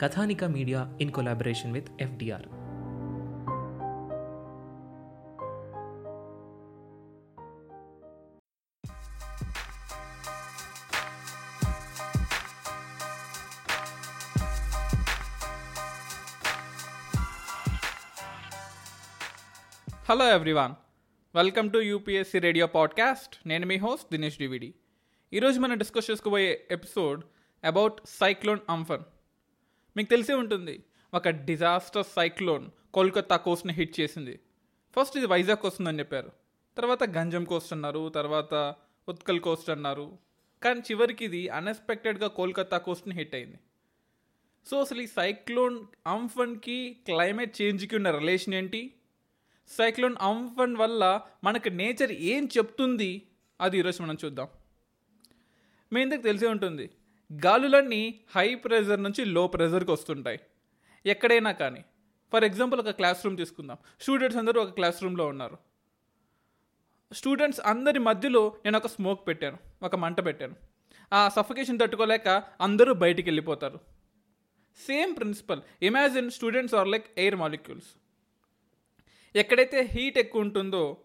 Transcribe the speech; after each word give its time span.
Kathanika 0.00 0.44
media 0.44 0.80
in 1.00 1.10
collaboration 1.10 1.72
with 1.72 1.88
FDR 2.00 2.46
hello 20.08 20.28
everyone 20.34 20.74
welcome 21.34 21.72
to 21.72 21.78
UPSC 21.78 22.38
radio 22.38 22.66
podcast 22.66 23.48
నేను 23.48 23.66
మీ 23.66 23.76
host 23.76 24.06
Dinesh 24.12 24.38
DVD 24.38 24.74
ఈరోజు 25.32 25.60
మనం 25.60 25.78
discuss 25.78 26.10
చేసుకోబోయే 26.10 26.52
episode 26.70 27.24
about 27.64 28.00
cyclone 28.08 28.60
Amphan 28.70 29.04
మీకు 29.96 30.08
తెలిసే 30.08 30.34
ఉంటుంది. 30.34 30.84
ఒక 31.14 31.28
డిజాస్టర్ 31.28 32.04
సైక్లోన్ 32.04 32.70
కోల్కతా 32.94 33.36
కోస్ట్ని 33.36 33.72
హిట్ 33.72 34.00
చేసింది. 34.00 34.40
ఫస్ట్ 34.96 35.16
ఇది 35.16 35.26
వైజాగ్ 35.26 35.66
వస్తుందని 35.66 35.98
చెప్పారు. 35.98 36.32
తర్వాత 36.76 37.04
గంజం 37.04 37.44
కోస్ట్ 37.44 37.72
అన్నారు 37.72 38.08
తర్వాత 38.08 38.74
ఉత్కల్ 39.08 39.40
కోస్ట్ 39.40 39.70
అన్నారు. 39.70 40.18
కానీ 40.62 40.80
చివరికి 40.80 41.24
ఇది 41.24 41.48
అన్ఎక్స్పెక్టెడ్గా 41.48 42.28
కోల్కతా 42.28 42.78
కోస్ట్ని 42.78 43.14
హిట్ 43.14 43.34
అయింది. 43.34 43.58
సో 44.66 44.80
అసలు 44.80 45.00
ఈ 45.00 45.06
సైక్లోన్ 45.06 45.86
అంఫన్కి 46.06 46.96
క్లైమేట్ 47.06 47.62
చేంజ్కి 47.62 47.96
ఉన్న 47.96 48.10
రిలేషన్ 48.10 48.54
ఏంటి? 48.54 48.94
సైక్లోన్ 49.68 50.16
అంఫన్ 50.20 50.76
వల్ల 50.76 51.20
మనకు 51.44 51.68
నేచర్ 51.68 52.12
ఏం 52.12 52.48
చెప్తుంది? 52.58 53.22
అది 53.60 53.78
ఈరోజు 53.78 54.02
మనం 54.02 54.16
చూద్దాం. 54.24 54.48
మీ 55.92 56.02
ఇంతకు 56.02 56.22
తెలిసే 56.22 56.46
ఉంటుంది. 56.46 56.90
గాలులన్నీ 57.32 58.20
హై 58.36 58.54
ప్రెజర్ 58.54 59.02
నుంచి 59.02 59.24
లో 59.24 59.46
ప్రెజర్కి 59.46 59.90
వస్తుంటాయి. 59.90 60.40
ఎక్కడైనా 61.06 61.52
కానీ. 61.52 61.84
ఫర్ 62.32 62.44
ఎగ్జాంపుల్ 62.44 62.80
ఒక 62.80 62.90
క్లాస్ 62.90 63.24
రూమ్ 63.24 63.36
తీసుకుందాం. 63.36 63.76
స్టూడెంట్స్ 64.00 64.38
అందరూ 64.38 64.62
ఒక 64.62 64.70
క్లాస్ 64.70 65.02
రూమ్లో 65.02 65.26
ఉన్నారు. 65.26 65.58
స్టూడెంట్స్ 67.12 67.60
అందరి 67.60 67.98
మధ్యలో 67.98 68.56
నేను 68.64 68.76
ఒక 68.76 68.86
స్మోక్ 68.86 69.28
పెట్టాను. 69.28 69.58
ఒక 69.82 69.96
మంట 69.96 70.20
పెట్టాను. 70.20 70.54
ఆ 71.12 71.28
సఫకేషన్ 71.28 71.78
తట్టుకోలేక 71.78 72.42
అందరూ 72.60 72.94
బయటికి 72.94 73.28
వెళ్ళిపోతారు. 73.28 73.80
Same 74.86 75.16
principle. 75.16 75.60
Imagine 75.82 76.30
students 76.30 76.74
are 76.74 76.88
like 76.88 77.06
air 77.18 77.36
molecules. 77.36 77.86
ఎక్కడైతే 79.36 79.80
హీట్ 79.82 80.18
ఎక్కువ 80.18 80.40
ఉంటుందో 80.40 80.96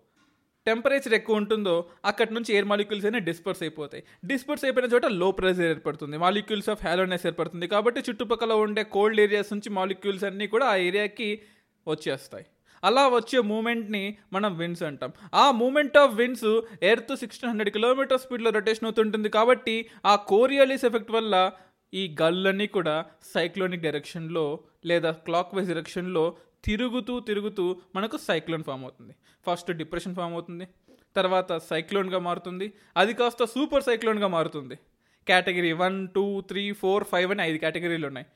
టెంపరేచర్ 0.68 1.14
ఎక్కువ 1.14 1.36
ఉంటుందో 1.36 1.86
అక్కడి 2.06 2.34
నుంచి 2.34 2.54
ఎయిర్ 2.54 2.66
మాలిక్యూల్స్ 2.66 3.06
అయినా 3.06 3.20
డిస్పర్స్ 3.20 3.64
అయిపోతాయి. 3.64 4.04
డిస్పర్స్ 4.26 4.66
అయిపోయిన 4.66 4.90
చోట 4.94 5.06
లో 5.06 5.32
ప్రెజర్ 5.32 5.66
ఏర్పడుతుంది. 5.66 6.18
మాలిక్యూల్స్ 6.18 6.70
ఆఫ్ 6.70 6.84
హ్యాలోనెస్ 6.84 7.28
ఏర్పడుతుంది. 7.28 7.68
కాబట్టి 7.68 8.00
చుట్టుపక్కల 8.00 8.54
ఉండే 8.54 8.84
కోల్డ్ 8.84 9.22
ఏరియాస్ 9.22 9.54
నుంచి 9.54 9.70
మాలిక్యూల్స్ 9.70 10.24
అన్నీ 10.24 10.48
కూడా 10.48 10.66
ఆ 10.66 10.76
ఏరియాకి 10.76 11.42
వచ్చేస్తాయి. 11.88 12.46
అలా 12.84 13.08
వచ్చే 13.08 13.40
మూమెంట్ని 13.40 14.18
మనం 14.34 14.58
విన్స్ 14.58 14.84
అంటాం. 14.84 15.14
ఆ 15.34 15.52
moment 15.52 15.98
of 15.98 16.16
winds 16.16 16.62
earth 16.84 17.16
sixteen 17.16 17.50
hundred 17.50 17.70
kilometer 17.70 18.20
స్పీడ్లో 18.20 18.52
రొటేషన్ 18.52 18.86
అవుతుంటుంది. 18.86 19.30
కాబట్టి 19.30 19.90
ఆ 20.06 20.16
కోరియాలిస్ 20.16 20.86
ఎఫెక్ట్ 20.86 21.12
వల్ల 21.12 21.52
ఈ 21.94 22.16
గల్లన్నీ 22.22 22.68
కూడా 22.68 23.06
సైక్లోనిక్ 23.34 23.82
డైరెక్షన్లో 23.82 24.60
లేదా 24.86 25.12
క్లాక్ 25.12 25.56
వైజ్ 25.56 25.68
డైరెక్షన్లో 25.68 26.38
తిరుగుతూ 26.66 27.20
తిరుగుతూ 27.20 27.82
మనకు 27.96 28.18
సైక్లోన్ 28.18 28.64
ఫామ్ 28.64 28.84
అవుతుంది. 28.84 29.14
ఫస్ట్ 29.48 29.72
డిప్రెషన్ 29.72 30.16
ఫామ్ 30.16 30.34
అవుతుంది. 30.34 30.68
తర్వాత 31.16 31.58
సైక్లోన్గా 31.58 32.20
మారుతుంది. 32.20 32.74
అది 32.98 33.14
కాస్త 33.14 33.44
సూపర్ 33.44 33.84
సైక్లోన్గా 33.84 34.28
మారుతుంది. 34.28 34.76
Category 35.28 35.72
one 35.72 36.08
two 36.08 36.42
three 36.42 36.72
four 36.72 37.04
five 37.04 37.32
అని 37.32 37.44
ఐదు 37.44 37.58
కేటగిరీలు 37.58 38.08
ఉన్నాయి. 38.08 38.28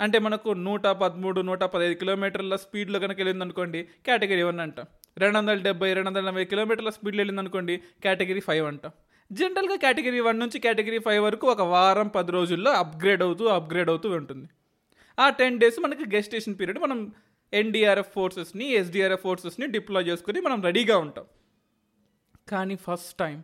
అంటే 0.00 0.18
మనకు 0.18 0.50
నూట 0.50 0.86
పదమూడు 0.86 1.40
నూట 1.40 1.62
పదహైదు 1.62 1.94
కిలోమీటర్ల 1.94 2.56
స్పీడ్లో 2.56 2.98
కనుక 3.00 3.16
వెళ్ళింది 3.16 3.44
అనుకోండి 3.44 3.82
కేటగిరీ 4.06 4.42
వన్ 4.42 4.60
అంటాం. 4.60 4.86
రెండు 5.18 5.38
వందల 5.38 5.54
డెబ్బై 5.54 5.92
రెండు 5.92 6.08
వందల 6.08 6.20
నలభై 6.20 6.44
కిలోమీటర్ల 6.44 6.90
స్పీడ్లో 6.90 7.20
వెళ్ళింది 7.20 7.40
అనుకోండి 7.40 7.76
కేటగిరీ 8.04 8.40
ఫైవ్ 8.40 8.66
అంటాం. 8.66 8.92
జనరల్గా 9.32 9.76
కేటగిరీ 9.76 10.20
వన్ 10.20 10.38
నుంచి 10.38 10.58
కేటగిరీ 10.58 10.98
ఫైవ్ 10.98 11.24
వరకు 11.24 11.46
ఒక 11.46 11.60
వారం 11.60 12.08
పది 12.08 12.32
రోజుల్లో 12.32 12.70
అప్గ్రేడ్ 12.70 13.22
అవుతూ 13.22 13.44
అప్గ్రేడ్ 13.44 13.90
అవుతూ 13.90 14.10
ఉంటుంది. 14.10 14.48
ఆ 15.18 15.28
టెన్ 15.30 15.60
డేస్ 15.60 15.80
మనకి 15.80 16.16
గెస్టేషన్ 16.16 16.56
పీరియడ్ 16.60 16.78
మనం 16.78 17.12
ఎన్డీఆర్ఎఫ్ 17.52 18.12
ఫోర్సెస్ని 18.14 18.66
ఎస్డిఆర్ఎఫ్ 18.72 19.22
ఫోర్సెస్ని 19.22 19.66
డిప్లాయ్ 19.66 20.08
చేసుకుని 20.08 20.40
మనం 20.40 20.62
రెడీగా 20.62 20.98
ఉంటాం. 20.98 21.24
కానీ 22.48 22.76
ఫస్ట్ 22.76 23.18
టైం 23.18 23.42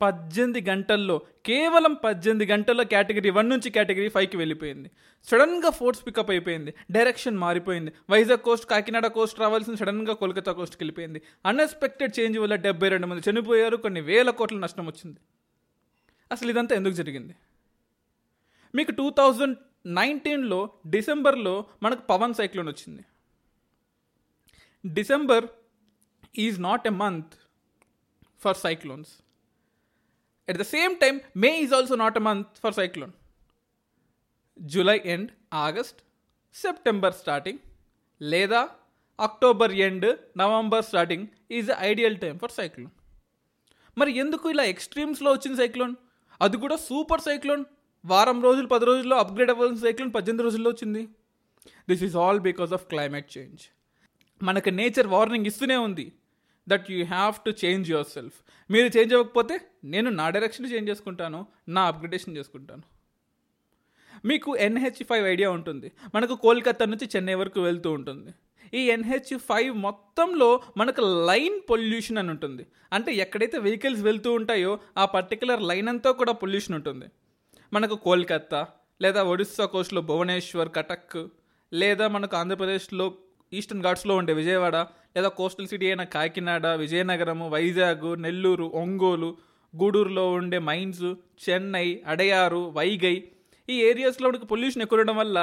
పద్దెనిమిది 0.00 0.70
గంటల్లో 0.70 1.18
కేవలం 1.18 1.94
పద్దెనిమిది 1.94 2.52
గంటల్లో 2.52 2.84
కేటగిరీ 2.84 3.30
వన్ 3.30 3.48
నుంచి 3.48 3.70
కేటగిరీ 3.70 4.08
ఫైవ్కి 4.08 4.36
వెళ్ళిపోయింది. 4.36 4.90
సడన్గా 5.24 5.70
ఫోర్స్ 5.70 6.06
పికప్ 6.06 6.30
అయిపోయింది. 6.30 6.74
డైరెక్షన్ 6.90 7.38
మారిపోయింది. 7.38 7.92
వైజాగ్ 8.10 8.38
కోస్ట్ 8.38 8.66
కాకినాడ 8.66 9.06
కోస్ట్ 9.06 9.40
రావాల్సిన 9.40 9.74
సడన్గా 9.74 10.14
కోల్కతా 10.14 10.52
కోస్ట్కి 10.52 10.82
వెళ్ళిపోయింది. 10.82 11.22
అన్ఎక్స్పెక్టెడ్ 11.46 12.20
చేంజ్ 12.20 12.38
వల్ల 12.38 12.54
డెబ్బై 12.54 12.88
రెండు 12.88 13.06
మంది 13.06 13.30
చనిపోయారు. 13.30 13.76
కొన్ని 13.76 14.00
వేల 14.00 14.30
కోట్ల 14.30 14.56
నష్టం 14.56 14.86
వచ్చింది. 14.86 15.20
అసలు 16.32 16.50
ఇదంతా 16.50 16.76
ఎందుకు 16.76 16.94
జరిగింది? 16.94 17.34
మీకు 18.74 18.90
టూ 18.90 19.10
థౌజండ్ 19.10 19.58
నైన్టీన్లో 19.86 20.70
డిసెంబర్లో 20.86 21.64
మనకు 21.82 22.02
పవన్ 22.02 22.34
సైక్లోన్ 22.34 22.68
వచ్చింది. 22.68 23.04
December 24.84 25.46
is 26.38 26.60
not 26.60 26.86
a 26.86 26.90
month 26.90 27.34
for 28.40 28.56
cyclones 28.56 29.10
at 30.48 30.58
the 30.58 30.62
same 30.62 30.96
time 30.96 31.20
May 31.36 31.60
is 31.60 31.72
also 31.72 31.94
not 31.94 32.16
a 32.16 32.20
month 32.20 32.58
for 32.58 32.74
cyclone 32.74 33.12
July 34.62 35.02
end 35.04 35.30
August 35.52 36.00
September 36.54 37.12
starting 37.12 37.58
లేదా 38.22 38.68
October 39.20 39.72
end 39.72 40.06
November 40.36 40.84
starting 40.84 41.26
is 41.50 41.66
the 41.66 41.70
ideal 41.78 42.18
time 42.18 42.38
for 42.38 42.52
cyclone 42.52 42.92
మరి 43.98 44.18
ఎందుకు 44.18 44.50
ఇలా 44.50 44.62
ఎక్స్ట్రీమ్స్లో 44.64 45.32
వచ్చింది 45.32 45.56
cyclone 45.56 45.94
అది 46.40 46.56
కూడా 46.56 46.76
super 46.76 47.20
cyclone 47.20 47.64
వారం 48.04 48.42
రోజులు 48.42 48.66
పది 48.66 48.84
రోజుల్లో 48.84 49.16
అప్గ్రేడ్ 49.16 49.50
అవ్వాల్సిన 49.50 49.86
సైక్లోన్ 49.86 50.14
పద్దెనిమిది 50.14 50.42
రోజుల్లో 50.42 50.70
వచ్చింది. 50.70 51.08
This 51.88 52.02
is 52.02 52.16
all 52.16 52.40
because 52.40 52.72
of 52.72 52.86
climate 52.86 53.38
change 53.38 53.62
మనకు 54.42 54.70
నేచర్ 54.70 55.06
వార్నింగ్ 55.06 55.46
ఇస్తూనే 55.46 55.76
ఉంది 55.76 56.12
that 56.68 56.90
you 56.90 57.04
have 57.04 57.34
to 57.34 57.66
change 57.66 57.90
yourself. 58.06 58.34
మీరు 58.70 58.98
చేంజ్ 58.98 59.14
అవ్వకపోతే 59.14 59.60
నేను 59.84 60.10
నా 60.10 60.30
డైరెక్షన్ 60.30 60.72
చేంజ్ 60.72 60.90
చేసుకుంటాను 60.90 61.46
నా 61.68 61.82
అప్గ్రేడేషన్ 61.82 62.36
చేసుకుంటాను. 62.36 62.82
మీకు 64.24 64.56
ఎన్హెచ్ 64.56 65.04
ఫైవ్ 65.04 65.26
ఐడియా 65.26 65.50
ఉంటుంది. 65.50 65.92
మనకు 66.14 66.34
కోల్కతా 66.34 66.84
నుంచి 66.84 67.08
చెన్నై 67.16 67.34
వరకు 67.34 67.60
వెళ్తూ 67.60 67.92
ఉంటుంది. 67.92 68.34
ఈ 68.74 68.90
ఎన్హెచ్ 68.90 69.38
ఫైవ్ 69.38 69.74
మొత్తంలో 69.76 70.62
మనకు 70.76 71.00
లైన్ 71.26 71.60
పొల్యూషన్ 71.70 72.18
అని 72.18 72.30
ఉంటుంది. 72.30 72.66
అంటే 72.92 73.12
ఎక్కడైతే 73.12 73.58
వెహికల్స్ 73.58 74.02
వెళ్తూ 74.02 74.32
ఉంటాయో 74.32 74.78
ఆ 74.98 75.04
పర్టికులర్ 75.04 75.62
లైన్ 75.62 75.88
అంతా 75.88 76.10
కూడా 76.10 76.32
పొల్యూషన్ 76.32 76.74
ఉంటుంది. 76.74 77.06
మనకు 77.72 77.94
కోల్కత్తా 77.94 78.66
లేదా 79.02 79.22
ఒడిస్సా 79.22 79.66
కోస్ట్లో 79.66 80.00
భువనేశ్వర్ 80.00 80.68
కటక్ 80.68 81.26
లేదా 81.72 82.08
మనకు 82.08 82.36
ఆంధ్రప్రదేశ్లో 82.36 83.18
ఈస్టర్న్ 83.54 83.82
ఘాట్స్లో 83.82 84.16
ఉండే 84.16 84.32
విజయవాడ 84.32 84.76
లేదా 85.16 85.28
కోస్టల్ 85.28 85.68
సిటీ 85.68 85.86
అయిన 85.86 86.02
కాకినాడ 86.04 86.66
విజయనగరము 86.66 87.48
వైజాగ్ 87.48 88.22
నెల్లూరు 88.22 88.64
ఒంగోలు 88.74 89.30
గూడూరులో 89.74 90.32
ఉండే 90.32 90.58
మైన్స్ 90.58 91.06
చెన్నై 91.44 92.02
అడయారు 92.06 92.70
వైగై 92.70 93.16
ఈ 93.68 93.76
ఏరియాస్లో 93.82 94.30
మనకు 94.30 94.44
పొల్యూషన్ 94.44 94.82
ఎక్కువ 94.82 94.98
ఉండడం 94.98 95.16
వల్ల 95.16 95.38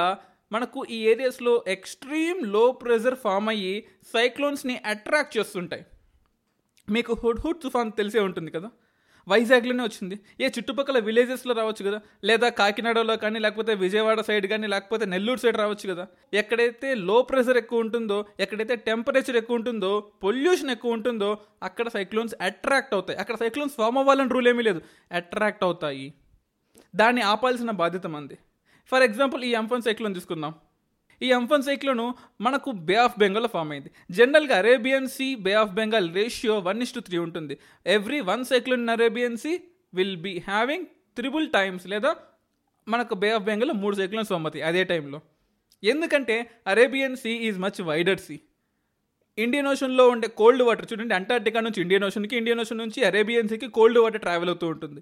మనకు 0.52 0.84
ఈ 0.90 0.98
ఏరియాస్లో 1.08 1.64
ఎక్స్ట్రీమ్లో 1.68 2.72
ప్రెజర్ 2.72 3.14
ఫామ్ 3.14 3.48
అయ్యి 3.48 3.74
సైక్లోన్స్ని 4.12 4.76
అట్రాక్ట్ 4.86 5.36
చేస్తుంటాయి. 5.38 5.84
మీకు 6.88 7.12
హుడ్ 7.24 7.40
హుడ్ 7.40 7.60
తుఫాన్ 7.62 7.92
తెలిసే 7.92 8.20
ఉంటుంది 8.20 8.50
కదా? 8.50 8.70
వైజాగ్లోనే 9.28 9.82
వచ్చింది. 9.82 10.20
ఏ 10.40 10.48
చుట్టుపక్కల 10.48 10.98
విలేజెస్లో 10.98 11.54
రావచ్చు 11.54 11.90
కదా. 11.90 12.00
లేదా 12.24 12.48
కాకినాడలో 12.48 13.16
కానీ 13.16 13.38
లేకపోతే 13.38 13.74
విజయవాడ 13.74 14.20
సైడ్ 14.20 14.46
కానీ 14.46 14.66
లేకపోతే 14.66 15.04
నెల్లూరు 15.04 15.38
సైడ్ 15.38 15.56
రావచ్చు 15.56 15.94
కదా. 15.94 16.06
ఎక్కడైతే 16.34 16.94
లో 16.94 17.22
ప్రెషర్ 17.22 17.56
ఎక్కువ 17.56 17.80
ఉంటుందో 17.80 18.26
ఎక్కడైతే 18.40 18.76
టెంపరేచర్ 18.76 19.36
ఎక్కువ 19.36 19.56
ఉంటుందో 19.56 20.10
పొల్యూషన్ 20.22 20.70
ఎక్కువ 20.70 20.92
ఉంటుందో 20.92 21.38
అక్కడ 21.62 21.88
సైక్లోన్స్ 21.88 22.34
అట్రాక్ట్ 22.40 22.94
అవుతాయి. 22.94 23.18
అక్కడ 23.18 23.34
సైక్లోన్స్ 23.34 23.74
ఫామ్ 23.74 23.98
అవ్వాలని 23.98 24.28
రూల్ 24.28 24.48
ఏమీ 24.48 24.62
లేదు. 24.62 24.80
అట్రాక్ట్ 25.12 25.64
అవుతాయి. 25.64 26.14
దాన్ని 26.96 27.22
ఆపాల్సిన 27.22 27.70
బాధ్యత 27.70 28.06
మంది. 28.06 28.38
ఫర్ 28.90 29.02
ఎగ్జాంపుల్ 29.02 29.44
ఈ 29.44 29.50
ఎంఫోన్ 29.50 29.82
సైక్లోన్ 29.82 30.14
తీసుకుందాం. 30.14 30.54
ఈ 31.22 31.28
ఎంఫన్ 31.38 31.64
సైక్లోను 31.68 32.06
మనకు 32.46 32.70
బే 32.88 32.96
ఆఫ్ 33.06 33.18
బెంగాల్ 33.22 33.48
ఫామ్ 33.54 33.70
అయింది. 33.74 33.90
జనరల్గా 34.18 34.56
Arabian 34.62 35.08
sea 35.16 35.28
bay 35.46 35.52
of 35.62 35.74
Bengal 35.78 36.08
ratio 36.14 36.54
one 36.68 36.82
is 36.82 36.94
to 36.94 37.00
three 37.08 37.18
ఉంటుంది. 37.26 37.54
Every 37.86 38.20
one 38.30 38.44
cyclone 38.44 38.82
in 38.86 38.94
Arabian 38.96 39.36
sea 39.36 39.52
will 39.94 40.16
be 40.26 40.34
having 40.38 40.86
triple 41.16 41.48
times 41.58 41.86
లేదా 41.86 42.12
మనకు 42.88 43.14
బే 43.14 43.30
ఆఫ్ 43.30 43.44
బెంగాల్ 43.50 43.72
మూడు 43.82 43.96
సైక్లోన్స్ 43.96 44.28
సోమతి 44.28 44.62
అదే 44.62 44.84
టైంలో. 44.84 45.20
ఎందుకంటే 45.82 46.36
Arabian 46.66 47.16
sea 47.16 47.32
is 47.48 47.58
much 47.58 47.80
wider 47.90 48.20
sea. 48.20 48.36
Indian 49.38 49.68
ఓషన్లో 49.68 50.04
ఉండే 50.08 50.28
కోల్డ్ 50.40 50.62
వాటర్ 50.62 50.86
చూడండి 50.92 51.14
Antarctica 51.14 51.60
నుంచి 51.60 51.80
ఇండియన్ 51.80 52.04
ఓషన్కి 52.04 52.34
ఇండియన్ 52.36 52.60
ఓషన్ 52.60 52.78
నుంచి 52.78 53.00
అరేబియన్ 53.04 53.48
సీకి 53.48 53.68
కోల్డ్ 53.68 53.98
వాటర్ 53.98 54.20
ట్రావెల్ 54.20 54.50
అవుతూ 54.52 54.66
ఉంటుంది. 54.66 55.00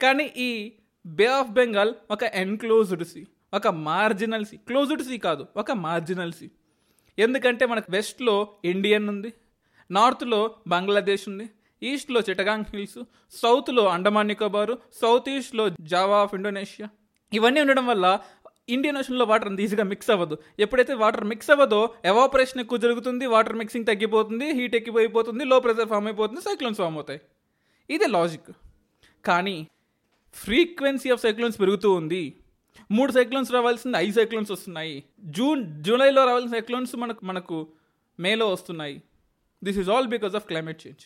కానీ 0.00 0.24
ఈ 0.46 0.50
బే 1.06 1.26
ఆఫ్ 1.40 1.50
బెంగాల్ 1.50 1.92
ఒక 2.10 2.22
ఎన్క్లోజ్డ్ 2.22 3.04
సీ. 3.04 3.22
ఒక 3.52 3.68
మార్జినల్ 3.88 4.44
సీ 4.50 4.56
క్లోజ్డ్ 4.68 5.02
సీ 5.08 5.16
కాదు 5.26 5.42
ఒక 5.62 5.72
మార్జినల్ 5.86 6.32
సీ 6.38 6.46
ఎందుకంటే 7.18 7.64
మనకు 7.72 7.88
వెస్ట్లో 7.94 8.36
ఇండియన్ 8.72 9.08
ఉంది 9.12 9.30
నార్త్లో 9.90 10.38
బంగ్లాదేశ్ 10.74 11.24
ఉంది 11.30 11.46
ఈస్ట్లో 11.82 12.20
చిటగాంగ్ 12.28 12.70
హిల్స్ 12.74 13.00
సౌత్లో 13.40 13.84
అండమాన్ 13.96 14.30
నికోబారు 14.32 14.74
సౌత్ 15.00 15.28
ఈస్ట్లో 15.34 15.64
జావా 15.92 16.18
ఆఫ్ 16.24 16.34
ఇండోనేషియా 16.38 16.88
ఇవన్నీ 17.32 17.60
ఉండడం 17.64 17.86
వల్ల 17.92 18.06
ఇండియన్ 18.74 18.98
ఓషన్లో 19.00 19.24
వాటర్ 19.30 19.48
అంత 19.50 19.60
ఈజీగా 19.64 19.84
మిక్స్ 19.92 20.10
అవ్వదు. 20.14 20.34
ఎప్పుడైతే 20.64 20.94
వాటర్ 21.02 21.24
మిక్స్ 21.30 21.50
అవ్వదో 21.54 21.80
ఎవాపరేషన్ 22.10 22.60
ఎక్కువ 22.62 22.78
జరుగుతుంది 22.84 23.24
వాటర్ 23.34 23.56
మిక్సింగ్ 23.60 23.88
తగ్గిపోతుంది 23.90 24.46
హీట్ 24.58 24.76
ఎక్కిపోయిపోతుంది 24.78 25.44
లో 25.52 25.56
ప్రెషర్ 25.64 25.88
ఫామ్ 25.92 26.06
అయిపోతుంది 26.10 26.42
సైక్లోన్స్ 26.48 26.80
ఫామ్ 26.82 26.96
అవుతాయి. 27.00 27.20
ఇదే 27.90 28.08
లాజిక్ 28.16 28.50
కానీ 29.24 29.56
ఫ్రీక్వెన్సీ 30.34 31.10
ఆఫ్ 31.14 31.22
సైక్లోన్స్ 31.24 31.58
పెరుగుతూ 31.62 31.90
ఉంది. 32.00 32.22
మూడు 32.90 33.12
సైక్లోన్స్ 33.12 33.52
రావాల్సింది 33.52 33.96
ఐదు 33.98 34.12
సైక్లోన్స్ 34.12 34.50
వస్తున్నాయి. 34.50 35.04
జూన్ 35.20 35.82
జూలైలో 35.82 36.24
రావాల్సిన 36.24 36.52
సైక్లోన్స్ 36.52 36.96
మనకు 36.96 37.24
మనకు 37.24 37.68
మేలో 38.20 38.48
వస్తున్నాయి. 38.48 39.02
This 39.64 39.78
is 39.78 39.90
all 39.90 40.06
because 40.06 40.34
of 40.34 40.46
climate 40.46 40.86
change 40.86 41.04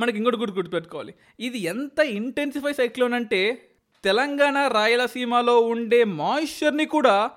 మనకి 0.00 0.16
ఇంకోటి 0.18 0.36
గుర్తు 0.36 0.54
గుర్తుపెట్టుకోవాలి. 0.54 1.14
ఇది 1.40 1.58
ఎంత 1.58 1.98
ఇంటెన్సిఫై 1.98 2.72
సైక్లోన్ 2.72 3.14
అంటే 3.14 3.72
తెలంగాణ 4.04 4.66
రాయలసీమలో 4.66 5.60
ఉండే 5.60 6.04
మాయిశ్చర్ని 6.04 6.86
కూడా 6.86 7.30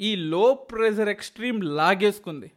ఈ 0.00 0.16
లో 0.16 0.54
ప్రెషర్ 0.54 1.08
ఎక్స్ట్రీమ్ 1.08 1.64
లాగేసుకుంది. 1.64 2.50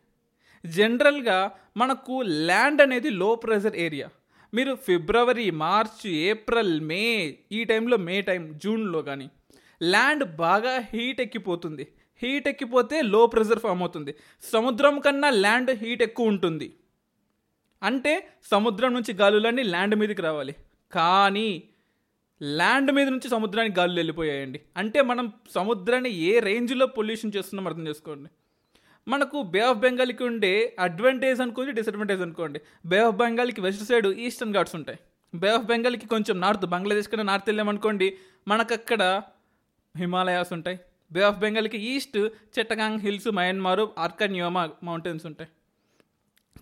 జనరల్గా 0.65 1.51
మనకు 1.77 2.21
ల్యాండ్ 2.21 2.81
అనేది 2.81 3.09
లో 3.09 3.35
ప్రెషర్ 3.35 3.75
ఏరియా 3.75 4.09
మీరు 4.53 4.75
ఫిబ్రవరి 4.75 5.51
మార్చ్ 5.51 6.07
ఏప్రిల్ 6.07 6.81
మే 6.81 7.03
ఈ 7.51 7.63
టైంలో 7.63 7.97
మే 7.97 8.21
టైం 8.21 8.59
జూన్లో 8.63 9.01
కానీ 9.01 9.29
ల్యాండ్ 9.83 10.35
బాగా 10.35 10.79
హీట్ 10.79 11.21
ఎక్కిపోతుంది. 11.21 11.87
హీట్ 12.21 12.47
ఎక్కిపోతే 12.47 13.01
లో 13.01 13.27
ప్రెజర్ 13.27 13.59
ఫామ్ 13.59 13.79
అవుతుంది. 13.79 14.15
సముద్రం 14.51 14.99
కన్నా 14.99 15.29
ల్యాండ్ 15.29 15.71
హీట్ 15.71 16.01
ఎక్కువ 16.01 16.27
ఉంటుంది. 16.27 16.73
అంటే 17.83 18.27
సముద్రం 18.51 18.93
నుంచి 18.93 19.13
గాలులన్నీ 19.13 19.63
ల్యాండ్ 19.63 19.95
మీదకి 19.95 20.21
రావాలి. 20.21 20.55
కానీ 20.91 21.63
ల్యాండ్ 22.43 22.91
మీద 22.91 23.07
నుంచి 23.07 23.29
సముద్రానికి 23.29 23.79
గాలులు 23.79 23.97
వెళ్ళిపోయాయండి. 23.97 24.61
అంటే 24.77 25.01
మనం 25.01 25.31
సముద్రాన్ని 25.55 26.09
ఏ 26.09 26.39
రేంజ్లో 26.39 26.85
పొల్యూషన్ 26.85 27.31
చేస్తున్నాం 27.35 27.67
అర్థం 27.67 27.87
చేసుకోండి. 27.87 28.29
మనకు 29.07 29.41
బే 29.41 29.59
ఆఫ్ 29.59 29.77
బెంగాల్కి 29.77 30.23
ఉండే 30.23 30.75
అడ్వాంటేజ్ 30.79 31.41
అనుకోండి 31.41 31.71
డిసడ్వాంటేజ్ 31.71 32.21
అనుకోండి. 32.21 32.61
బే 32.85 32.99
ఆఫ్ 32.99 33.15
బెంగాల్కి 33.15 33.61
వెస్ట్ 33.61 33.83
సైడ్ 33.83 34.07
ఈస్టర్న్ 34.07 34.53
ఘాట్స్ 34.53 34.75
ఉంటాయి. 34.75 34.99
బే 35.35 35.49
ఆఫ్ 35.49 35.63
బెంగాల్కి 35.63 36.07
కొంచెం 36.07 36.41
నార్త్ 36.41 36.65
బంగ్లాదేశ్ 36.65 37.09
కన్నా 37.09 37.23
నార్త్ 37.23 37.49
వెళ్ళామనుకోండి 37.49 38.17
మనకు 38.47 38.73
అక్కడ 38.73 39.21
హిమాలయాస్ 39.97 40.53
ఉంటాయి. 40.53 40.79
Bay 41.11 41.21
of 41.21 41.39
బెంగాల్కి 41.39 41.77
east 41.77 42.17
Chittagong 42.59 42.99
hills 42.99 43.27
Myanmar 43.27 43.91
Arakan Yoma 43.97 44.69
mountains 44.83 45.25
ఉంటాయి. 45.25 45.49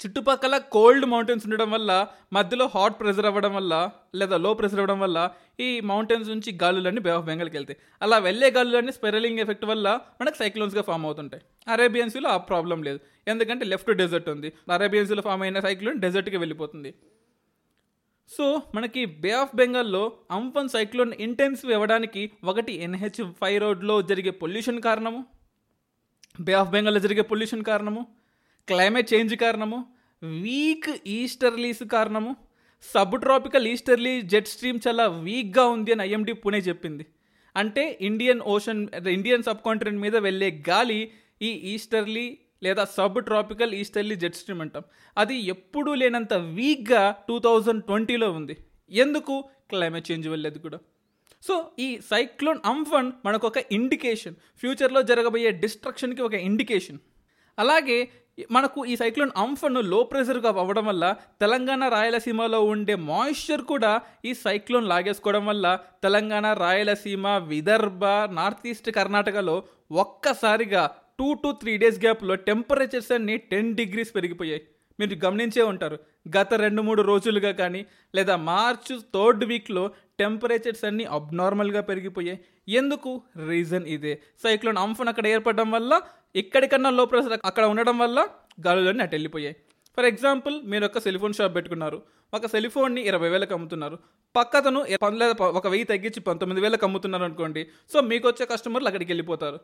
చుట్టుపక్కల 0.05 0.57
కోల్డ్ 0.57 1.05
మౌంటైన్స్ 1.05 1.45
ఉండడం 1.45 1.71
వల్ల 1.71 2.07
మధ్యలో 2.33 2.69
హాట్ 2.75 2.99
ప్రెషర్ 2.99 3.25
అవ్వడం 3.25 3.55
వల్ల 3.55 3.89
లేదా 4.15 4.37
లో 4.37 4.53
ప్రెషర్ 4.53 4.79
అవ్వడం 4.79 4.99
వల్ల 4.99 5.29
ఈ 5.59 5.79
మౌంటైన్స్ 5.79 6.29
నుంచి 6.29 6.57
గాలులన్నీ 6.63 7.01
బే 7.01 7.09
ఆఫ్ 7.09 7.25
బెంగాల్కి 7.25 7.57
వెళ్తాయి. 7.57 7.77
అలా 8.01 8.17
వెళ్ళే 8.17 8.51
గాలులన్నీ 8.51 8.91
స్పెరలింగ్ 8.91 9.39
ఎఫెక్ట్ 9.39 9.65
వల్ల 9.65 9.99
మనకు 10.21 10.37
సైక్లోన్స్గా 10.37 10.81
ఫామ్ 10.81 11.05
అవుతుంటాయి. 11.05 11.43
అరేబియన్సీలో 11.67 12.29
ఆ 12.29 12.37
ప్రాబ్లం 12.37 12.83
లేదు. 12.83 12.99
ఎందుకంటే 13.27 13.65
లెఫ్ట్ 13.65 13.91
డెజర్ట్ 13.91 14.29
ఉంది. 14.29 14.53
అరేబియన్సీలో 14.71 15.21
ఫామ్ 15.21 15.41
అయిన 15.41 15.59
సైక్లోన్ 15.59 15.99
డెజర్ట్కి 15.99 16.37
వెళ్ళిపోతుంది. 16.37 16.93
సో 18.31 18.61
మనకి 18.75 19.05
బే 19.05 19.31
ఆఫ్ 19.31 19.55
బెంగాల్లో 19.55 20.11
అంఫన్ 20.31 20.69
సైక్లోన్ 20.69 21.13
ఇంటెన్సివ్ 21.19 21.71
ఇవ్వడానికి 21.71 22.31
ఒకటి 22.43 22.73
ఎన్హెచ్ 22.73 23.33
ఫైవ్ 23.41 23.61
రోడ్లో 23.61 24.01
జరిగే 24.01 24.29
పొల్యూషన్ 24.29 24.81
కారణము 24.81 25.25
బే 26.41 26.53
ఆఫ్ 26.53 26.69
బెంగాల్లో 26.69 26.99
జరిగే 26.99 27.21
పొల్యూషన్ 27.21 27.63
కారణము 27.63 28.07
క్లైమేట్ 28.67 29.13
చేంజ్ 29.13 29.35
కారణము 29.35 29.79
వీక్ 30.23 30.89
ఈస్టర్లీస్ 31.07 31.83
కారణము 31.83 32.35
sub 32.93 33.21
tropical 33.21 33.67
easterly 33.67 34.21
jet 34.21 34.47
stream 34.47 34.79
చాలా 34.87 35.07
వీక్గా 35.07 35.65
ఉంది 35.65 35.91
అని 35.91 36.03
ఐఎండి 36.03 36.33
పుణే 36.33 36.59
చెప్పింది. 36.59 37.05
అంటే 37.57 37.97
Indian 38.01 38.41
ocean 38.41 38.87
Indian 39.07 39.43
sub 39.43 39.65
continent 39.65 40.01
మీద 40.01 40.15
వెళ్ళే 40.15 40.63
గాలి 40.69 41.11
ఈ 41.41 41.47
ఈస్టర్లీ 41.47 42.39
లేదా 42.63 42.85
sub 42.85 43.21
tropical 43.23 43.73
easterly 43.73 44.15
jet 44.15 44.35
stream 44.35 44.61
అంటాం. 44.61 44.83
అది 45.17 45.35
ఎప్పుడూ 45.45 45.93
లేనంత 45.93 46.33
వీక్గా 46.33 47.15
టూ 47.27 47.39
థౌజండ్ 47.39 47.83
ట్వంటీలో 47.83 48.31
ఉంది. 48.31 48.57
ఎందుకు? 48.91 49.43
క్లైమేట్ 49.69 50.11
చేంజ్ 50.11 50.27
వెళ్ళేది 50.27 50.59
కూడా. 50.59 50.79
సో 51.43 51.71
ఈ 51.79 51.99
సైక్లోన్ 52.11 52.59
అంఫన్ 52.65 53.11
మనకు 53.25 53.47
ఒక 53.47 53.57
ఇండికేషన్ 53.71 54.35
ఫ్యూచర్లో 54.57 55.01
జరగబోయే 55.01 55.51
డిస్ట్రక్షన్కి 55.51 56.21
ఒక 56.21 56.33
ఇండికేషన్ 56.33 56.99
అలాగే 57.57 58.09
మనకు 58.51 58.85
ఈ 58.85 58.95
సైక్లోన్ 58.95 59.31
అంఫన్లో 59.37 60.03
ప్రెషర్గా 60.03 60.49
అవ్వడం 60.49 60.85
వల్ల 60.85 61.15
తెలంగాణ 61.41 61.87
రాయలసీమలో 61.87 62.61
ఉండే 62.63 62.95
మాయిశ్చర్ 62.95 63.61
కూడా 63.61 64.01
ఈ 64.25 64.33
సైక్లోన్ 64.33 64.87
లాగేసుకోవడం 64.87 65.45
వల్ల 65.45 65.79
తెలంగాణ 66.03 66.53
రాయలసీమ 66.53 67.27
విదర్భ 67.37 68.05
నార్త్ 68.05 68.67
ఈస్ట్ 68.67 68.91
కర్ణాటకలో 68.91 69.63
ఒక్కసారిగా 69.91 70.83
టూ 71.19 71.33
టు 71.33 71.51
త్రీ 71.51 71.77
డేస్ 71.77 71.99
గ్యాప్లో 71.99 72.35
టెంపరేచర్స్ 72.35 73.11
అన్ని 73.11 73.37
టెన్ 73.37 73.75
డిగ్రీస్ 73.75 74.15
పెరిగిపోయాయి. 74.15 74.61
మీరు 74.99 75.25
గమనించే 75.25 75.61
ఉంటారు. 75.61 75.99
గత 76.37 76.53
రెండు 76.53 76.81
మూడు 76.81 77.01
రోజులుగా 77.01 77.51
కానీ 77.51 77.85
లేదా 78.15 78.35
మార్చ్ 78.35 78.99
థర్డ్ 79.13 79.45
వీక్లో 79.45 79.91
టెంపరేచర్స్ 80.19 80.85
అన్నీ 80.85 81.03
అబ్నార్మల్గా 81.03 81.81
పెరిగిపోయాయి. 81.81 82.39
ఎందుకు? 82.69 83.21
రీజన్ 83.47 83.87
ఇదే. 83.87 84.21
సైక్లోన్ 84.43 84.77
అంఫన్ 84.77 85.07
అక్కడ 85.07 85.27
ఏర్పడడం 85.27 85.71
వల్ల 85.71 86.01
ఎక్కడికన్నా 86.35 86.89
లో 86.89 87.05
ప్రెషర్ 87.05 87.39
అక్కడ 87.45 87.63
ఉండడం 87.63 87.97
వల్ల 87.97 88.27
గాలులన్నీ 88.67 89.03
అటు 89.03 89.15
వెళ్ళిపోయాయి. 89.15 89.55
ఫర్ 89.97 90.05
ఎగ్జాంపుల్ 90.05 90.61
మీరు 90.63 90.85
ఒక 90.85 90.99
సెలిఫోన్ 90.99 91.33
షాప్ 91.33 91.55
పెట్టుకున్నారు. 91.55 92.01
ఒక 92.33 92.45
సెలిఫోన్ని 92.45 93.01
ఇరవై 93.07 93.29
వేలకు 93.29 93.53
అమ్ముతున్నారు. 93.53 93.99
పక్కతను 94.35 94.85
లేదా 95.07 95.45
ఒక 95.45 95.67
వెయ్యి 95.67 95.85
తగ్గించి 95.85 96.19
పంతొమ్మిది 96.19 96.61
వేలకు 96.61 96.85
అమ్ముతున్నారు 96.85 97.23
అనుకోండి 97.23 97.67
సో 97.93 98.01
మీకు 98.01 98.27
వచ్చే 98.27 98.45
కస్టమర్లు 98.45 98.87
అక్కడికి 98.87 99.11
వెళ్ళిపోతారు. 99.11 99.59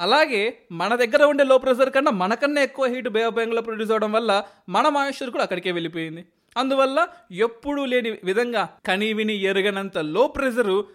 అలాగే 0.00 0.42
మన 0.72 0.94
దగ్గర 0.94 1.22
ఉండే 1.24 1.44
లో 1.44 1.58
ప్రెషర్ 1.58 1.90
కన్నా 1.90 2.10
మనకన్నా 2.10 2.62
ఎక్కువ 2.62 2.86
హీట్ 2.86 3.08
బే 3.08 3.22
ఆఫ్ 3.22 3.34
బెంగాల్లో 3.34 3.62
ప్రొడ్యూస్ 3.62 3.90
అవడం 3.90 4.12
వల్ల 4.12 4.44
మన 4.68 4.88
మాయిశ్చర్ 4.88 5.30
కూడా 5.30 5.42
అక్కడికే 5.42 5.72
వెళ్ళిపోయింది. 5.72 6.24
అందువల్ల 6.56 7.08
ఎప్పుడూ 7.30 7.84
లేని 7.84 8.10
విధంగా 8.24 8.68
కనీవిని 8.86 9.34
ఎరగనంత 9.34 9.98
లో 9.98 10.26
ప్రెషరు 10.26 10.88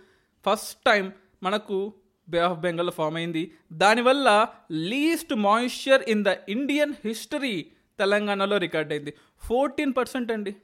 ఫస్ట్ 0.45 0.79
టైం 0.85 1.11
మనకు 1.43 1.93
బే 2.29 2.39
ఆఫ్ 2.39 2.59
బెంగాల్ 2.59 2.91
ఫామ్ 2.91 3.15
అయింది. 3.15 3.51
దానివల్ల 3.73 4.47
least 4.71 5.33
moisture 5.33 6.03
in 6.03 6.23
the 6.23 6.27
Indian 6.49 6.93
history 7.05 7.55
తెలంగాణలో 7.99 8.57
రికార్డ్ 8.57 8.91
అయింది. 8.91 9.13
ఫోర్టీన్ 9.47 9.93
పర్సెంట్ 9.97 10.31
అండి. 10.31 10.55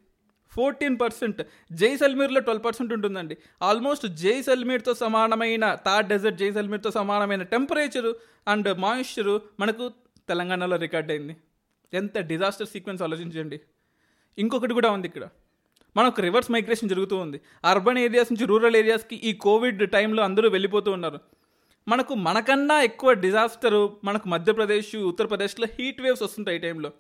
Fourteen 0.52 1.00
percent. 1.00 1.42
జైసల్మీర్లో 1.72 2.40
ట్వెల్వ్ 2.40 2.66
పర్సెంట్ 2.66 2.94
ఉంటుందండి. 2.94 3.38
ఆల్మోస్ట్ 3.62 4.08
జైసల్మీర్తో 4.08 4.94
సమానమైన 4.94 5.76
థార్ 5.86 6.06
డెజర్ట్ 6.06 6.38
జైసల్మీర్తో 6.38 6.92
సమానమైన 6.92 7.44
టెంపరేచరు 7.44 8.16
అండ్ 8.48 8.80
మాయిశ్చరు 8.80 9.42
మనకు 9.60 9.92
తెలంగాణలో 10.30 10.78
రికార్డ్ 10.78 11.12
అయింది. 11.12 11.36
ఎంత 11.94 12.20
డిజాస్టర్ 12.20 12.68
సీక్వెన్స్ 12.68 13.04
ఆలోచించండి. 13.04 13.60
ఇంకొకటి 14.38 14.74
కూడా 14.74 14.92
ఉంది 14.92 15.08
ఇక్కడ. 15.08 15.28
మనకు 15.98 16.22
రివర్స్ 16.22 16.52
మైగ్రేషన్ 16.52 16.90
జరుగుతూ 16.90 17.18
ఉంది. 17.18 17.42
అర్బన్ 17.66 17.98
ఏరియాస్ 17.98 18.34
నుంచి 18.34 18.46
రూరల్ 18.46 18.76
ఏరియాస్కి 18.76 19.16
ఈ 19.16 19.34
కోవిడ్ 19.34 19.92
టైంలో 19.92 20.24
అందరూ 20.24 20.50
వెళ్ళిపోతూ 20.50 20.92
ఉన్నారు. 20.92 21.20
మనకు 21.88 22.14
మనకన్నా 22.14 22.82
ఎక్కువ 22.82 23.14
డిజాస్టరు 23.14 23.98
మనకు 24.04 24.28
మధ్యప్రదేశ్ 24.28 24.96
ఉత్తరప్రదేశ్లో 24.96 25.68
హీట్ 25.80 26.02
వేవ్స్ 26.02 26.24
వస్తుంటాయి 26.24 26.58
ఈ 26.58 26.62
టైంలో. 26.62 26.92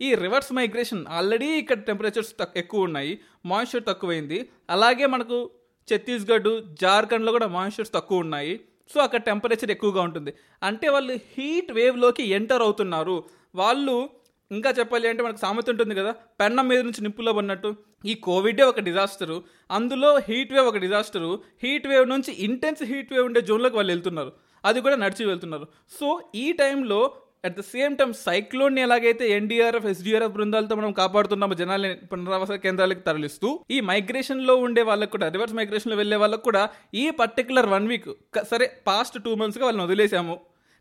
ఈ 0.00 0.14
రివర్స్ 0.14 0.52
మైగ్రేషన్ 0.52 1.06
ఆల్రెడీ 1.08 1.46
ఇక్కడ 1.46 1.78
టెంపరేచర్స్ 1.78 2.32
ఎక్కువ 2.56 2.82
ఉన్నాయి 2.82 3.18
మాయిశ్చర్ 3.46 3.84
తక్కువైంది. 3.84 4.50
అలాగే 4.70 5.06
మనకు 5.06 5.50
ఛత్తీస్గఢ్ 5.88 6.50
జార్ఖండ్లో 6.82 7.32
కూడా 7.32 7.46
మాయిశ్చర్స్ 7.46 7.92
తక్కువ 7.92 8.18
ఉన్నాయి. 8.18 8.60
సో 8.94 9.00
అక్కడ 9.00 9.20
టెంపరేచర్ 9.20 9.70
ఎక్కువగా 9.70 10.02
ఉంటుంది. 10.02 10.34
అంటే 10.62 10.88
వాళ్ళు 10.88 11.14
హీట్ 11.34 11.72
వేవ్లోకి 11.72 12.22
ఎంటర్ 12.22 12.62
అవుతున్నారు. 12.62 13.24
వాళ్ళు 13.54 14.10
ఇంకా 14.50 14.70
చెప్పాలి 14.70 15.08
అంటే 15.08 15.22
మనకు 15.22 15.38
సామెత 15.38 15.70
ఉంటుంది 15.70 15.94
కదా 15.94 16.10
పెన్న 16.40 16.60
మీద 16.60 16.80
నుంచి 16.80 17.02
నిప్పులో 17.02 17.32
పడినట్టు. 17.32 17.76
ఈ 18.04 18.14
కోవిడే 18.14 18.62
ఒక 18.62 18.80
డిజాస్టరు 18.80 19.44
అందులో 19.70 20.18
హీట్ 20.28 20.52
వేవ్ 20.52 20.66
ఒక 20.66 20.76
డిజాస్టరు 20.76 21.42
హీట్ 21.62 21.86
వేవ్ 21.86 22.08
నుంచి 22.08 22.32
ఇంటెన్స్ 22.32 22.82
హీట్ 22.82 23.12
వేవ్ 23.12 23.24
ఉండే 23.24 23.40
జోన్లోకి 23.40 23.76
వాళ్ళు 23.76 23.92
వెళ్తున్నారు. 23.92 24.32
అది 24.64 24.80
కూడా 24.80 24.96
నడిచి 24.96 25.26
వెళ్తున్నారు. 25.26 25.66
సో 26.00 26.20
ఈ 26.34 26.52
టైంలో 26.52 27.12
అట్ 27.46 27.56
ద 27.58 27.62
సేమ్ 27.72 27.94
టైం 28.00 28.10
సైక్లోన్ని 28.26 28.80
ఎలాగైతే 28.86 29.24
ఎన్డీఆర్ఎఫ్ 29.38 29.88
ఎస్డీఆర్ఎఫ్ 29.90 30.34
బృందాలతో 30.36 30.74
మనం 30.80 30.92
కాపాడుతున్నాము 31.00 31.54
జనాలని 31.60 31.96
పునరావాస 32.10 32.52
కేంద్రాలకు 32.64 33.02
తరలిస్తూ 33.08 33.48
ఈ 33.76 33.78
మైగ్రేషన్లో 33.90 34.54
ఉండే 34.66 34.82
వాళ్ళకు 34.90 35.12
కూడా 35.14 35.26
రివర్స్ 35.34 35.56
మైగ్రేషన్లో 35.58 35.96
వెళ్ళే 36.00 36.18
వాళ్ళకు 36.22 36.44
కూడా 36.48 36.62
ఈ 37.02 37.04
పర్టికులర్ 37.20 37.68
వన్ 37.74 37.88
వీక్ 37.92 38.08
సరే 38.52 38.68
పాస్ట్ 38.88 39.18
టూ 39.24 39.32
మంత్స్గా 39.40 39.64
వాళ్ళని 39.66 39.84
వదిలేసాము. 39.86 40.36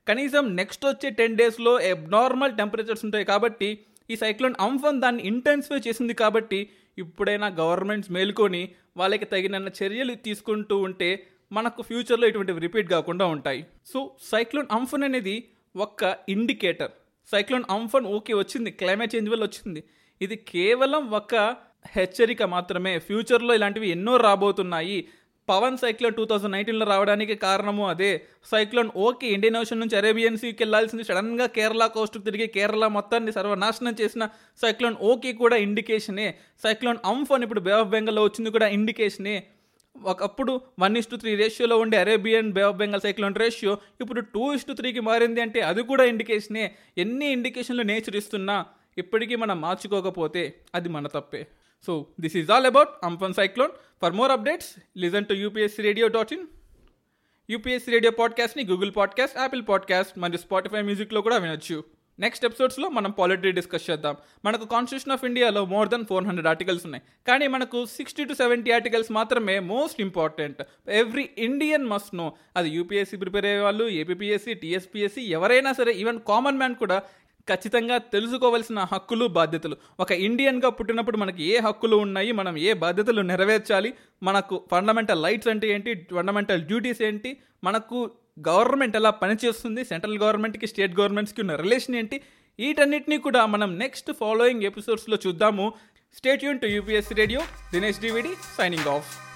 కనీసం 0.07 0.45
నెక్స్ట్ 0.59 0.85
వచ్చే 0.89 1.09
టెన్ 1.19 1.37
డేస్లో 1.41 1.73
నార్మల్ 2.15 2.55
టెంపరేచర్స్ 2.59 3.03
ఉంటాయి 3.07 3.25
కాబట్టి 3.31 3.69
ఈ 4.09 4.15
సైక్లోన్ 4.23 4.57
అంఫన్ 4.67 5.01
దాన్ని 5.03 5.21
ఇంటెన్సిఫై 5.31 5.79
చేసింది 5.87 6.15
కాబట్టి 6.23 6.59
ఇప్పుడైనా 6.97 7.47
గవర్నమెంట్స్ 7.61 8.11
మేల్కొని 8.15 8.63
వాళ్ళకి 9.01 9.27
తగిన 9.33 9.69
చర్యలు 9.79 10.15
తీసుకుంటూ 10.27 10.77
ఉంటే 10.87 11.09
మనకు 11.51 11.81
ఫ్యూచర్లో 11.87 12.25
ఇటువంటివి 12.29 12.63
రిపీట్ 12.65 12.87
కాకుండా 12.95 13.25
ఉంటాయి. 13.35 13.61
సో 13.91 13.99
సైక్లోన్ 14.31 14.69
అంఫన్ 14.77 15.05
అనేది 15.09 15.35
ఒక్క 15.75 16.01
ఇండికేటర్ 16.29 16.93
సైక్లోన్ 17.29 17.67
అంఫన్ 17.69 18.07
ఓకే 18.15 18.33
వచ్చింది 18.33 18.71
క్లైమేట్ 18.71 19.15
చేంజ్ 19.15 19.29
వల్ల 19.29 19.43
వచ్చింది. 19.43 19.81
ఇది 20.21 20.35
కేవలం 20.51 21.03
ఒక 21.11 21.35
హెచ్చరిక 21.95 22.43
మాత్రమే. 22.55 22.99
ఫ్యూచర్లో 22.99 23.53
ఇలాంటివి 23.55 23.87
ఎన్నో 23.89 24.17
రాబోతున్నాయి. 24.17 24.97
పవన్ 25.47 25.77
సైక్లోన్ 25.77 26.15
టూ 26.15 26.25
థౌజండ్ 26.25 26.53
నైన్టీన్లో 26.55 26.85
రావడానికి 26.85 27.35
కారణము 27.35 27.83
అదే. 27.87 28.11
సైక్లోన్ 28.51 28.91
ఓకే 29.05 29.27
ఇండియన్ 29.27 29.57
ఓషన్ 29.61 29.81
నుంచి 29.83 29.97
అరేబియన్ 29.97 30.37
సీకి 30.37 30.61
వెళ్ళాల్సింది 30.63 31.03
సడన్గా 31.03 31.45
కేరళ 31.47 31.85
కోస్ట్ 31.87 32.17
తిరిగి 32.25 32.47
కేరళ 32.47 32.87
మొత్తాన్ని 32.87 33.31
సర్వనాశనం 33.31 33.95
చేసిన 34.01 34.25
సైక్లోన్ 34.61 34.97
ఓకే 35.11 35.33
కూడా 35.33 35.57
ఇండికేషనే 35.57 36.27
సైక్లోన్ 36.63 37.01
అంఫన్ 37.05 37.43
ఇప్పుడు 37.43 37.59
బే 37.59 37.73
ఆఫ్ 37.79 37.91
బెంగాల్లో 37.95 38.23
వచ్చింది 38.23 38.51
కూడా 38.51 38.69
ఇండికేషనే 38.77 39.35
ఒకప్పుడు 40.05 40.61
వన్ 40.79 40.97
ఇస్ 40.97 41.07
టు 41.07 41.15
త్రీ 41.15 41.35
రేషియోలో 41.35 41.77
ఉండే 41.77 41.97
Arabian 41.97 42.53
bay 42.53 42.61
of 42.61 42.75
Bengal 42.75 43.01
cyclone 43.01 43.35
ratio 43.35 43.77
ఇప్పుడు 44.01 44.21
టూ 44.21 44.53
ఇస్ 44.53 44.65
టు 44.65 44.73
త్రీకి 44.73 44.99
మారింది 44.99 45.41
అంటే 45.41 45.61
అది 45.61 45.83
కూడా 45.83 46.03
ఇండికేషనే 46.03 46.75
ఎన్ని 46.97 47.31
ఇండికేషన్లు 47.31 47.81
నేచర్ 47.81 48.15
ఇస్తున్నా 48.15 48.65
ఇప్పటికీ 48.97 49.35
మనం 49.35 49.61
మార్చుకోకపోతే 49.61 50.53
అది 50.75 50.89
మన 50.89 51.07
తప్పే. 51.07 51.47
So 51.85 52.07
this 52.19 52.37
is 52.37 52.51
all 52.51 52.65
about 52.65 52.89
Amphan 53.03 53.33
cyclone 53.33 53.71
for 54.01 54.13
more 54.13 54.31
updates 54.31 54.75
listen 54.97 55.25
to 55.25 55.33
UPSC 55.33 55.81
radio 55.81 56.07
dot 56.07 56.33
in 56.33 56.47
UPSC 57.49 57.91
radio 57.91 58.11
పాడ్కాస్ట్ని 58.11 58.65
Google 58.65 58.91
podcast 58.97 59.37
Apple 59.37 59.63
podcast 59.69 60.19
మరియు 60.19 60.37
స్పాటిఫై 60.37 60.81
మ్యూజిక్లో 60.81 61.21
కూడా 61.21 61.37
వినొచ్చు. 61.37 61.83
నెక్స్ట్ 62.19 62.45
ఎపిసోడ్స్లో 62.45 62.89
మనం 62.89 63.11
పాలిటీ 63.11 63.51
డిస్కస్ 63.51 63.91
చేద్దాం. 63.91 64.15
మనకు 64.45 64.65
కాన్స్టిట్యూషన్ 64.65 65.11
ఆఫ్ 65.11 65.25
ఇండియాలో 65.25 65.65
more 65.65 65.89
than 65.89 66.05
four 66.05 66.23
hundred 66.23 66.47
articles 66.47 66.85
ఉన్నాయి. 66.85 67.03
కానీ 67.27 67.47
మనకు 67.47 67.85
సిక్స్టీ 67.85 68.23
టు 68.23 68.33
సెవెంటీ 68.33 68.71
ఆర్టికల్స్ 68.71 69.11
మాత్రమే 69.11 69.59
most 69.59 70.01
important 70.01 70.61
every 70.89 71.29
Indian 71.37 71.85
must 71.85 72.15
know 72.15 72.33
అది 72.57 72.69
యూపీఎస్సీ 72.69 73.17
ప్రిపేర్ 73.17 73.45
అయ్యే 73.45 73.59
వాళ్ళు 73.59 73.89
ఏపీఎస్సీ 73.89 74.53
టీఎస్పీఎస్సీ 74.53 75.21
ఎవరైనా 75.21 75.73
సరే 75.73 75.93
ఈవెన్ 75.93 76.19
కామన్ 76.19 76.57
మ్యాన్ 76.57 76.75
కూడా 76.75 77.01
ఖచ్చితంగా 77.49 77.97
తెలుసుకోవాల్సిన 77.97 78.79
హక్కులు 78.79 79.25
బాధ్యతలు. 79.25 79.77
ఒక 79.99 80.11
ఇండియన్గా 80.11 80.69
పుట్టినప్పుడు 80.69 81.17
మనకి 81.17 81.43
ఏ 81.43 81.57
హక్కులు 81.57 81.95
ఉన్నాయి 81.95 82.31
మనం 82.31 82.57
ఏ 82.57 82.73
బాధ్యతలు 82.73 83.21
నెరవేర్చాలి 83.21 83.93
మనకు 84.23 84.67
ఫండమెంటల్ 84.71 85.23
రైట్స్ 85.23 85.47
అంటే 85.47 85.69
ఏంటి 85.69 86.07
ఫండమెంటల్ 86.11 86.61
డ్యూటీస్ 86.61 87.01
ఏంటి 87.01 87.37
మనకు 87.63 88.11
గవర్నమెంట్ 88.39 88.95
ఎలా 88.95 89.09
పనిచేస్తుంది 89.09 89.85
సెంట్రల్ 89.85 90.17
గవర్నమెంట్కి 90.17 90.67
స్టేట్ 90.67 90.99
గవర్నమెంట్స్కి 90.99 91.41
ఉన్న 91.41 91.55
రిలేషన్ 91.55 91.95
ఏంటి? 91.95 92.21
వీటన్నిటినీ 92.59 93.17
కూడా 93.17 93.45
మనం 93.45 93.79
నెక్స్ట్ 93.79 94.11
ఫాలోయింగ్ 94.11 94.63
ఎపిసోడ్స్లో 94.63 95.17
చూద్దాము. 95.27 95.73
Stay 96.15 96.43
Yoon 96.43 96.59
to 96.59 96.65
UPSC 96.65 97.15
radio 97.15 97.41
Dinesh 97.73 97.99
Dwivedi 97.99 98.29
signing 98.57 98.87
off. 98.87 99.32